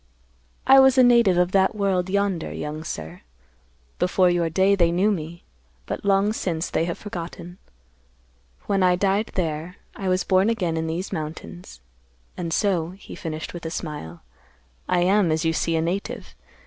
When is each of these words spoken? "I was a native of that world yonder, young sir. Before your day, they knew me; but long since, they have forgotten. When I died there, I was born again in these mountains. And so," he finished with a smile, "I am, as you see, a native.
"I 0.65 0.79
was 0.79 0.97
a 0.97 1.03
native 1.03 1.37
of 1.37 1.51
that 1.51 1.75
world 1.75 2.09
yonder, 2.09 2.51
young 2.51 2.83
sir. 2.83 3.21
Before 3.99 4.31
your 4.31 4.49
day, 4.49 4.73
they 4.73 4.91
knew 4.91 5.11
me; 5.11 5.43
but 5.85 6.03
long 6.03 6.33
since, 6.33 6.71
they 6.71 6.85
have 6.85 6.97
forgotten. 6.97 7.59
When 8.65 8.81
I 8.81 8.95
died 8.95 9.29
there, 9.35 9.75
I 9.95 10.09
was 10.09 10.23
born 10.23 10.49
again 10.49 10.75
in 10.75 10.87
these 10.87 11.13
mountains. 11.13 11.81
And 12.35 12.51
so," 12.51 12.89
he 12.97 13.13
finished 13.13 13.53
with 13.53 13.63
a 13.63 13.69
smile, 13.69 14.23
"I 14.89 15.01
am, 15.01 15.31
as 15.31 15.45
you 15.45 15.53
see, 15.53 15.75
a 15.75 15.83
native. 15.83 16.33